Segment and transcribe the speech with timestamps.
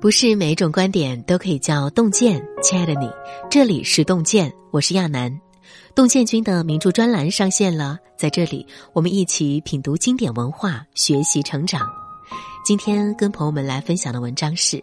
[0.00, 3.10] 不是每一种观点都可以叫洞见，亲爱的你，
[3.50, 5.38] 这里是洞见，我是亚楠。
[5.94, 11.86] 洞见君的名著专栏上线了，在这里我们一起品读经典文化，学习成长。
[12.64, 14.78] 今天跟朋友们来分享的文章是《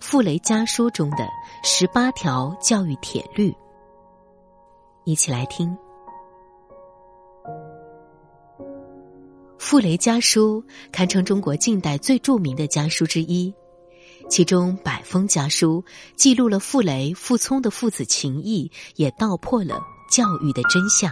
[0.00, 1.28] 傅雷家书》中的
[1.62, 3.54] 十八条教育铁律，
[5.04, 5.68] 一起来听。
[9.58, 13.54] 《傅雷家书》堪称中国近代最著名的家书之一。
[14.28, 15.84] 其中《百封家书》
[16.16, 21.10] 记录了傅雷、傅聪的父子情谊，也道破了教育的真相。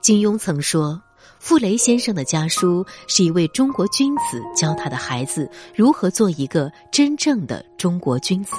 [0.00, 1.00] 金庸曾说，
[1.38, 8.56] 傅雷先生的家书是一位中国君子教他的孩子如何做一个真正的中国君子。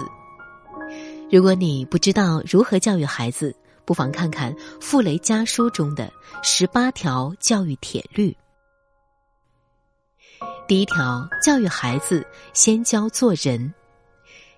[1.29, 3.55] 如果你不知道如何教育孩子，
[3.85, 8.35] 不妨看看傅雷家书中的十八条教育铁律。
[10.65, 13.73] 第一条，教育孩子先教做人。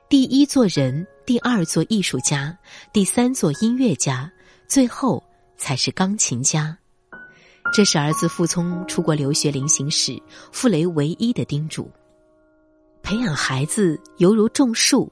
[0.08, 2.56] 第一做人，第二做艺术家，
[2.94, 4.32] 第三做音乐家，
[4.68, 5.22] 最后
[5.58, 6.78] 才是钢琴家。
[7.74, 11.90] 这是儿子傅聪出国留学临行时，傅雷唯一的叮嘱。
[13.02, 15.12] 培养孩子犹如种树，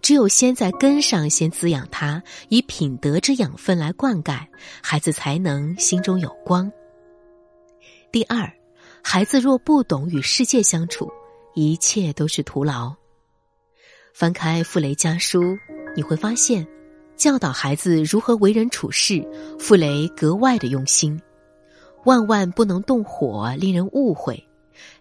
[0.00, 4.44] 只有先在根上先滋养他，以品德之养分来灌溉，
[4.82, 6.70] 孩子才能心中有光。
[8.10, 8.52] 第二。
[9.02, 11.10] 孩子若不懂与世界相处，
[11.54, 12.94] 一切都是徒劳。
[14.14, 15.42] 翻开《傅雷家书》，
[15.94, 16.66] 你会发现，
[17.16, 19.22] 教导孩子如何为人处事，
[19.58, 21.20] 傅雷格外的用心。
[22.04, 24.34] 万万不能动火，令人误会；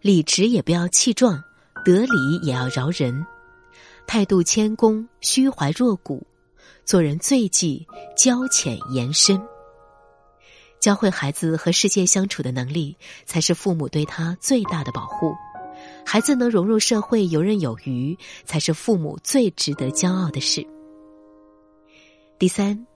[0.02, 1.42] 理直也不要气壮，
[1.86, 3.26] 得理也要饶人。
[4.06, 6.26] 态度谦恭，虚怀若谷，
[6.84, 9.42] 做人最忌交浅言深。
[10.82, 15.36] 教会孩子和世界相处的能力，才是父母对他最大的保护。
[16.04, 20.66] 孩子能融入社会、游刃有余，才是父母最值得骄傲的事。
[22.40, 22.88] 第三，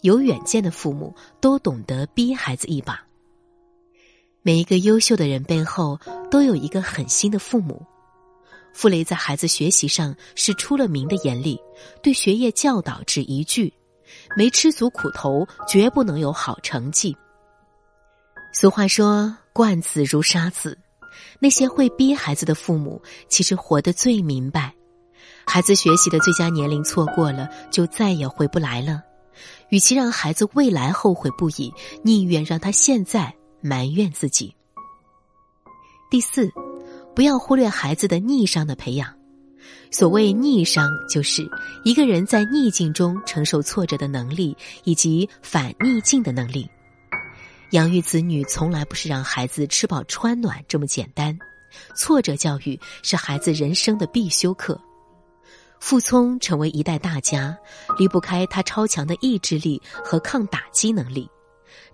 [0.00, 3.06] 有远见的父母都懂得逼孩子一把。
[4.40, 7.84] 每一个优秀的人背后，都有一个狠心的父母。
[8.72, 11.60] 傅雷在孩子学习上是出了名的严厉，
[12.02, 13.72] 对学业教导只一句。
[14.36, 17.16] 没吃足苦头，绝不能有好成绩。
[18.52, 20.78] 俗话说“惯子如杀子”，
[21.38, 24.74] 那些会逼孩子的父母，其实活得最明白。
[25.46, 29.02] 孩子学习的最佳年龄错过了，就再也回不来了。
[29.68, 34.54] 与其让孩子未来后悔不已，宁愿让他现在埋怨自己。
[36.10, 36.50] 第四，
[37.14, 39.17] 不要忽略孩子的逆商的培养。
[39.90, 41.48] 所谓逆商，就是
[41.84, 46.68] 一个人在逆境中承受挫折的能力，以及反逆境的能力。
[47.72, 51.38] 养育子女从来不是让孩子吃饱穿暖这么简单，
[51.94, 54.80] 挫折教育是孩子人生的必修课。
[55.80, 57.56] 傅聪成为一代大家，
[57.98, 61.28] 离不开他超强的意志力和抗打击能力。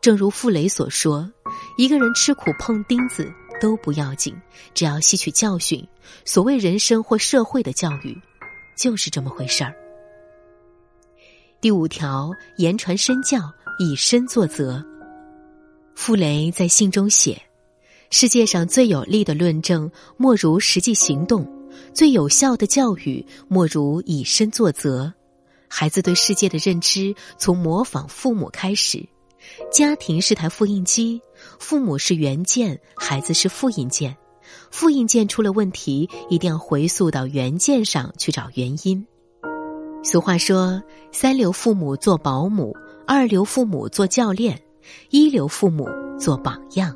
[0.01, 1.31] 正如傅雷所说
[1.77, 3.31] ：“一个人吃苦碰钉子。”
[3.61, 4.35] 都不要紧，
[4.75, 5.87] 只要吸取教训。
[6.25, 8.17] 所谓人生或社会的教育，
[8.77, 9.75] 就是这么回事儿。
[11.61, 13.41] 第五条，言传身教，
[13.79, 14.85] 以身作则。
[15.95, 17.41] 傅雷在信中写
[18.11, 21.45] ：“世界上最有力的论证，莫如实际行动；
[21.95, 25.13] 最有效的教育，莫如以身作则。”
[25.69, 29.09] 孩子对世界的认知，从模仿父母开始。
[29.73, 31.21] 家庭是台复印机，
[31.59, 34.17] 父母是原件，孩子是复印件。
[34.71, 39.07] 复印件出了问题，一定要回溯到原件上去找原因。
[40.03, 44.61] 俗话说：“三流父母做保姆，二流父母做教练，
[45.11, 45.89] 一流父母
[46.19, 46.95] 做榜样。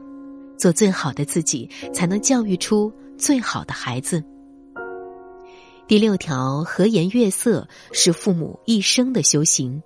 [0.58, 4.22] 做最好的自己，才能教育出最好的孩子。”
[5.88, 9.82] 第六条，和颜悦色是父母一生的修行。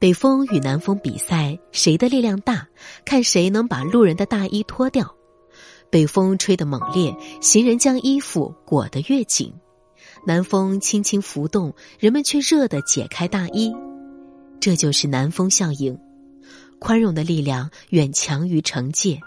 [0.00, 2.68] 北风与南风比赛，谁的力量大？
[3.04, 5.16] 看谁能把路人的大衣脱掉。
[5.90, 9.50] 北风吹得猛烈，行人将衣服裹得越紧；
[10.24, 13.74] 南风轻轻拂动，人们却热得解开大衣。
[14.60, 15.98] 这就是南风效应。
[16.78, 19.20] 宽容的力量远强于惩戒。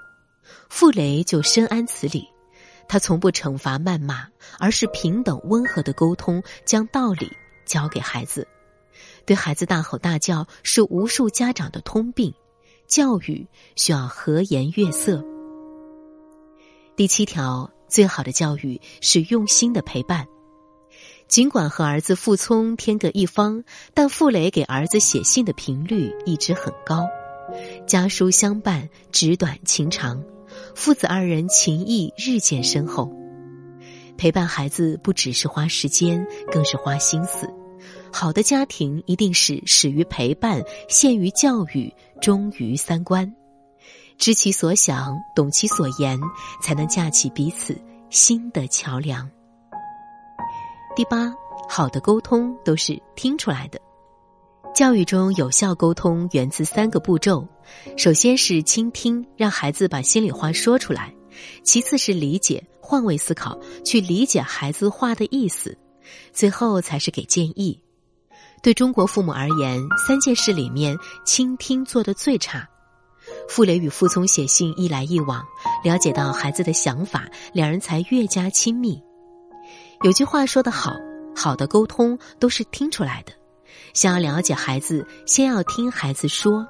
[0.70, 2.26] 傅雷就深谙此理，
[2.88, 4.26] 他从不惩罚谩骂，
[4.58, 7.30] 而是平等温和的沟通，将道理
[7.66, 8.48] 教给孩子。
[9.26, 12.34] 对孩子大吼大叫是无数家长的通病，
[12.88, 15.24] 教育需要和颜悦色。
[16.96, 20.28] 第七条，最好的教育是用心的陪伴。
[21.28, 23.64] 尽管和儿子傅聪天各一方，
[23.94, 27.08] 但傅雷给儿子写信的频率一直很高，
[27.88, 30.22] 家书相伴，纸短情长，
[30.76, 33.10] 父子二人情谊日渐深厚。
[34.18, 37.50] 陪伴孩子不只是花时间，更是花心思。
[38.14, 41.92] 好的家庭一定是始于陪伴，陷于教育，
[42.22, 43.34] 忠于三观，
[44.18, 46.20] 知其所想，懂其所言，
[46.62, 47.76] 才能架起彼此
[48.10, 49.28] 新的桥梁。
[50.96, 51.34] 第八，
[51.70, 53.80] 好的沟通都是听出来的。
[54.76, 57.48] 教育中有效沟通源自三个步骤：
[57.98, 61.14] 首先是倾听，让孩子把心里话说出来；
[61.64, 65.72] 其次是理解，换位思考，去理解孩子话的意思；
[66.34, 67.82] 最后才是给建议。
[68.62, 72.68] 对中国父母而言，三件事里面，倾听做的最差。
[73.48, 75.44] 傅雷与傅聪写信一来一往，
[75.84, 79.02] 了解到孩子的想法，两人才越加亲密。
[80.04, 80.94] 有句话说得好，
[81.36, 83.34] 好的沟通都是听出来的。
[83.94, 86.68] 想要了解孩子，先要听孩子说。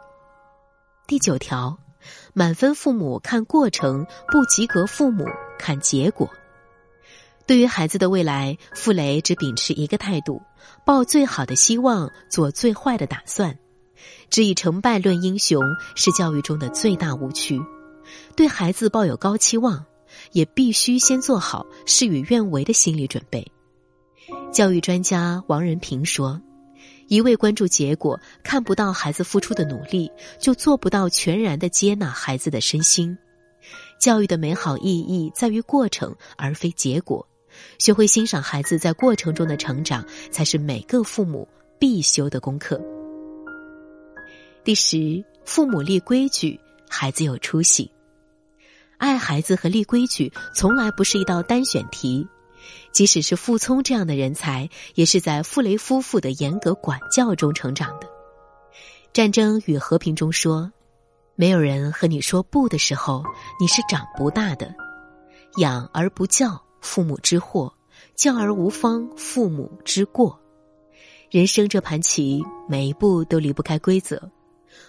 [1.08, 1.78] 第九条，
[2.34, 5.26] 满分父母看过程，不及格父母
[5.60, 6.30] 看结果。
[7.46, 10.42] 对于孩子的未来，傅雷只秉持一个态度：
[10.86, 13.58] 抱最好的希望，做最坏的打算。
[14.30, 15.62] 只以成败论英雄，
[15.96, 17.62] 是教育中的最大误区。
[18.36, 19.86] 对孩子抱有高期望，
[20.32, 23.46] 也必须先做好事与愿违的心理准备。
[24.54, 26.42] 教育专家王仁平说
[27.10, 30.10] ：“一味关注结果，看不到孩子付出的努力，
[30.40, 33.18] 就做不到全然的接纳孩子的身心。
[34.00, 37.28] 教育的美好意义在于过程，而非结果。”
[37.78, 41.48] 学会欣赏孩子在过程中的成长，才是每个父母
[41.80, 42.80] 必修的功课。
[44.64, 47.92] 第十，父母立规矩，孩子有出息。
[48.98, 52.28] 爱孩子和立规矩从来不是一道单选题，
[52.92, 58.08] 即使是傅聪这样的人才，也是在傅雷夫妇的严格管教中成长的。
[59.12, 60.72] 《战争与和平》中说
[61.36, 63.24] ：“没有人和你说不的时候，
[63.60, 64.72] 你是长不大的。
[65.58, 67.74] 养而不教。”父母之祸，
[68.16, 70.38] 教而无方；父母之过，
[71.30, 74.30] 人生这盘棋，每一步都离不开规则。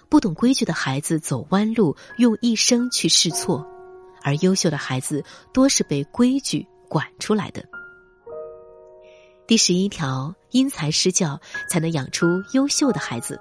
[0.08, 3.64] 不懂规矩的孩子走弯路，用一生去试错；
[4.22, 7.64] 而优秀的孩子，多是被规矩管出来的。
[9.46, 13.40] 第十一条，因材施教，才能养出优秀的孩子。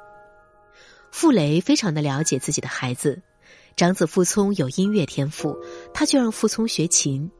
[1.11, 3.21] 傅雷非常的了解自己的孩子，
[3.75, 5.57] 长子傅聪有音乐天赋，
[5.93, 7.31] 他就让傅聪学琴。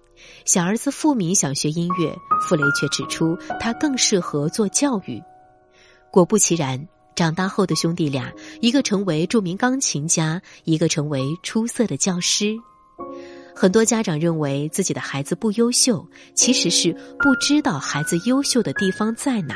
[0.46, 5.22] 小儿子傅敏想学音乐，傅雷却指出他更适合做教育。
[6.12, 12.56] 果不其然，长大后的兄弟俩，一个成为著名钢琴家，一个成为出色的教师。
[13.56, 19.56] 很多家长认为自己的孩子不优秀，其实是不知道孩子优秀的地方在哪。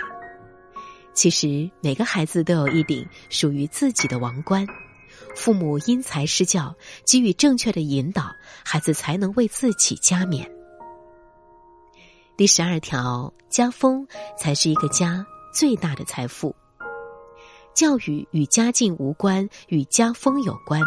[1.14, 4.68] 其实每个孩子都有一顶属于自己的王冠，
[5.36, 6.76] 父母因材施教，
[7.06, 8.30] 给予正确的引导，
[8.64, 10.50] 孩子才能为自己加冕。
[12.38, 14.06] 第十二条，家风
[14.38, 16.54] 才是一个家最大的财富。
[17.74, 20.82] 教育与家境无关，与家风有关。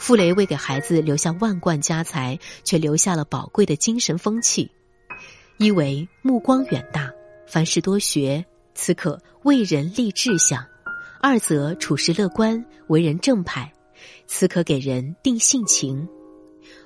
[0.00, 4.68] 傅雷为给孩子留下万贯家财，却留下了宝贵的精神风气。
[5.58, 7.08] 一为目光远大，
[7.46, 8.44] 凡事多学，
[8.74, 10.60] 此可为人立志向；
[11.22, 13.72] 二则处事乐观，为人正派，
[14.26, 16.08] 此可给人定性情。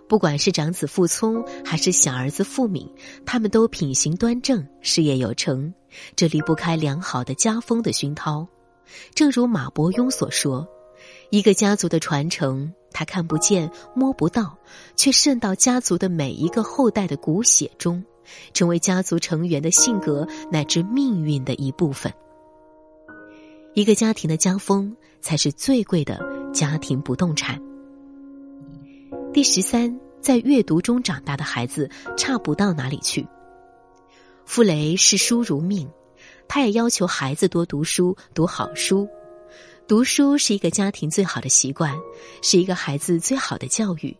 [0.08, 2.90] 不管是长子傅聪还是小儿子傅敏，
[3.26, 5.72] 他们都品行端正，事业有成，
[6.16, 8.48] 这离不开良好的家风的熏陶。
[9.14, 10.66] 正如马伯庸所说
[11.30, 14.56] ：“一个家族的传承，他看不见、摸不到，
[14.96, 18.02] 却渗到家族的每一个后代的骨血中，
[18.54, 22.10] 成为家族成员的性格乃至命运的一部分。
[23.74, 26.18] 一个家庭的家风，才是最贵的
[26.50, 27.60] 家庭不动产。”
[29.38, 33.24] 第十三，在阅读中长大的孩子差不到哪里去。
[34.44, 35.88] 傅雷视书如命，
[36.48, 39.08] 他也要求孩子多读书，读好书。
[39.86, 41.94] 读书是一个家庭最好的习惯，
[42.42, 44.16] 是一个孩子最好的教育。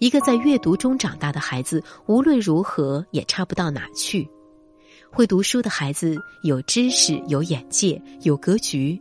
[0.00, 4.28] 一个在阅读中长大的孩子，无论如何也差不到哪去。
[5.10, 9.00] 会读书的孩子有知识、有眼界、有格局，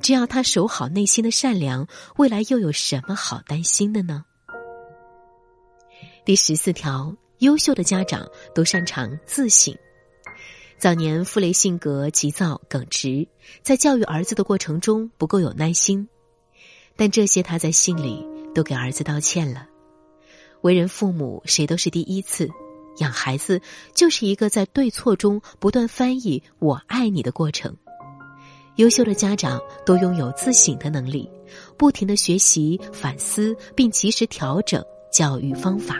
[0.00, 4.26] 只要他守好内心的善良，未来又有什么好担心的呢？
[6.30, 9.76] 第十四条，优秀的家长都擅长自省。
[10.78, 13.26] 早年傅雷性格急躁耿直，
[13.62, 16.08] 在教育儿子的过程中不够有耐心，
[16.94, 19.66] 但这些他在信里都给儿子道歉了。
[20.60, 22.48] 为人父母，谁都是第一次，
[22.98, 23.60] 养孩子
[23.92, 27.76] 就是一个在对错中不断翻译“我爱你”的过程。
[28.76, 31.28] 优秀的家长都拥有自省的能力，
[31.76, 34.80] 不停的学习反思，并及时调整
[35.12, 35.96] 教育方法。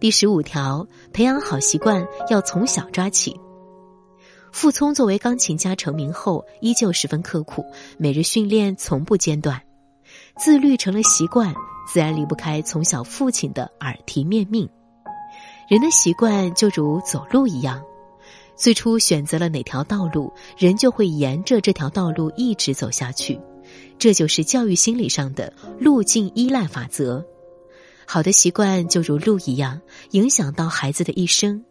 [0.00, 3.38] 第十五条，培养好习惯要从小抓起。
[4.50, 7.66] 傅聪作为钢琴家成名后，依旧十分刻苦，
[7.98, 9.60] 每日训练从不间断，
[10.38, 11.54] 自律成了习惯，
[11.86, 14.66] 自然离不开从小父亲的耳提面命。
[15.68, 17.82] 人的习惯就如走路一样，
[18.56, 23.38] 最初选择了哪条道路，人就会沿着这条道路一直走下去。
[23.98, 27.22] 这就是教育心理上的路径依赖法则。
[28.12, 31.64] 好的习惯就如路一样，影响到孩子的一生。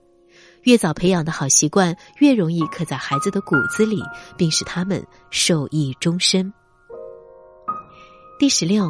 [0.63, 4.01] 越早培养的好习惯，越容易刻在孩子的骨子里，
[4.37, 6.53] 并使他们受益终身。
[8.39, 8.89] 第十六，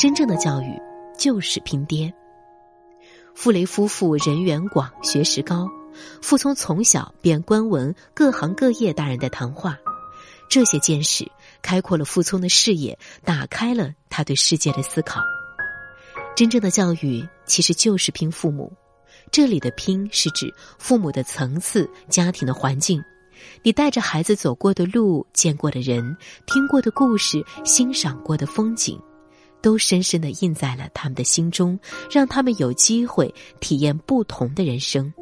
[0.00, 0.72] 真正的教育
[1.18, 2.10] 就是拼爹。
[3.34, 5.68] 傅雷夫妇人缘广，学识高，
[6.22, 9.76] 傅聪从小便观闻各行各业大人的谈话，
[10.48, 15.20] 这些见识开阔了傅聪的视野，打开了他对世界的思考。
[16.36, 18.70] 真正的教育其实就是拼父母。
[19.32, 23.02] 这里的“拼”是指父母的层次、家庭的环境。
[23.62, 26.16] 你带着孩子走过的路、见过的人、
[26.46, 29.00] 听过的故事、欣赏过的风景，
[29.62, 31.78] 都深深的印在了他们的心中，
[32.10, 35.12] 让他们有机会体验不同的人生。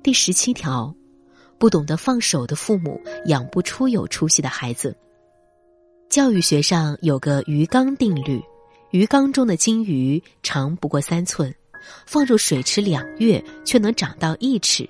[0.00, 0.94] 第十七条，
[1.58, 4.96] 不懂得放手的父母养不出有出息的孩子。
[6.08, 8.42] 教育学上有个鱼缸定律：
[8.92, 11.52] 鱼缸中的金鱼长不过三寸。
[12.06, 14.88] 放入水池两月，却能长到一尺。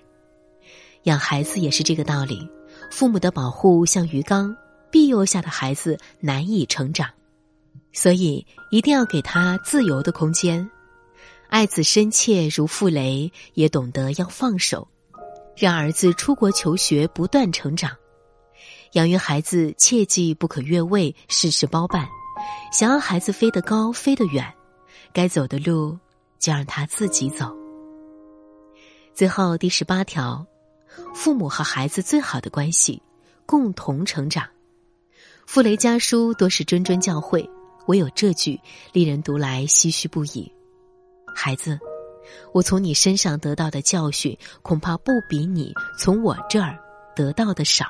[1.04, 2.46] 养孩子也是这个道理，
[2.90, 4.54] 父母的保护像鱼缸，
[4.90, 7.08] 庇佑下的孩子难以成长，
[7.94, 10.68] 所以一定要给他自由的空间。
[11.48, 14.86] 爱子深切如傅雷，也懂得要放手，
[15.56, 17.90] 让儿子出国求学，不断成长。
[18.92, 22.06] 养育孩子切记不可越位，事事包办。
[22.72, 24.52] 想要孩子飞得高，飞得远，
[25.12, 25.98] 该走的路。
[26.42, 27.56] 就让他自己走。
[29.14, 30.44] 最后第十八条，
[31.14, 33.00] 父母和孩子最好的关系，
[33.46, 34.44] 共同成长。
[35.46, 37.48] 傅雷家书多是谆谆教诲，
[37.86, 38.60] 唯有这句
[38.92, 40.52] 令人读来唏嘘不已。
[41.32, 41.78] 孩子，
[42.52, 46.76] 我从你身上得到的教训，恐怕不比你从我这儿
[47.14, 47.86] 得到的少。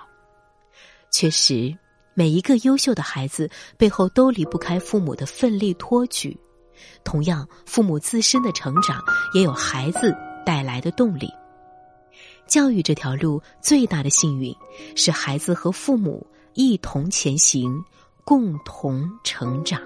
[1.10, 1.74] 确实，
[2.14, 6.36] 每一个优秀的孩子背后都离不开父母的奋力托举。
[7.04, 9.02] 同样，父母自身的成长
[9.34, 10.14] 也有孩子
[10.44, 11.28] 带来的动力。
[12.46, 14.54] 教育这条路最大的幸运，
[14.96, 17.82] 是孩子和父母一同前行，
[18.24, 19.80] 共同成长。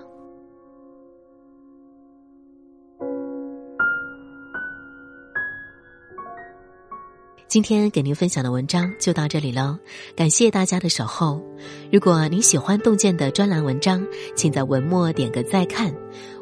[7.56, 9.78] 今天给您分享的文章就到这里喽，
[10.14, 11.40] 感谢大家的守候。
[11.90, 15.90] 如果您喜欢洞见的专栏文章，请在文末点个再看。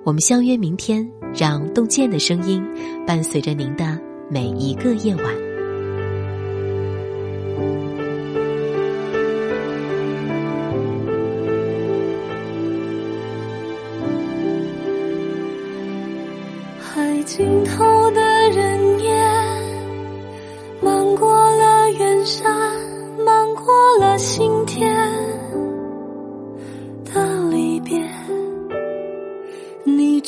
[0.02, 2.60] 我们相约明天，让洞见的声音
[3.06, 3.96] 伴随着您的
[4.28, 5.53] 每一个夜晚。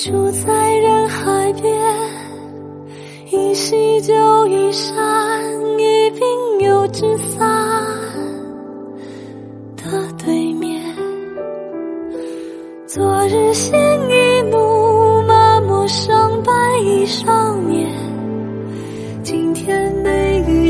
[0.07, 1.75] 住在人海边，
[3.33, 4.95] 一溪就一山，
[5.81, 7.45] 一并又之散
[9.77, 10.81] 的对面。
[12.87, 13.77] 昨日鲜
[14.09, 16.53] 衣怒马陌上白
[16.85, 17.91] 衣少年。
[19.25, 19.85] 今天。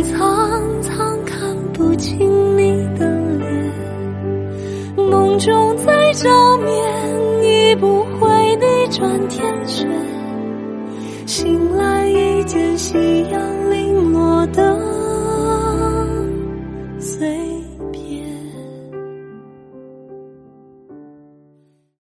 [0.03, 3.07] 苍苍看不清你的
[3.39, 3.75] 脸，
[4.97, 8.29] 梦中再照面，已不会
[8.97, 9.87] 转天雪，
[11.27, 12.97] 醒来一见夕
[13.31, 13.56] 阳。